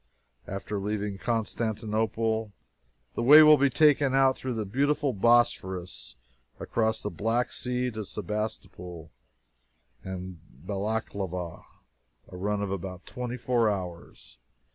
After 0.47 0.79
leaving 0.79 1.19
Constantinople, 1.19 2.53
the 3.13 3.21
way 3.21 3.43
will 3.43 3.57
be 3.59 3.69
taken 3.69 4.15
out 4.15 4.35
through 4.35 4.55
the 4.55 4.65
beautiful 4.65 5.13
Bosphorus, 5.13 6.15
across 6.59 7.03
the 7.03 7.11
Black 7.11 7.51
Sea 7.51 7.91
to 7.91 8.03
Sebastopol 8.03 9.11
and 10.03 10.39
Balaklava, 10.65 11.65
a 12.29 12.35
run 12.35 12.63
of 12.63 12.71
about 12.71 13.05
twenty 13.05 13.37
four 13.37 13.69
hours. 13.69 14.39